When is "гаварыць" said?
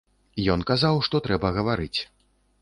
1.59-1.99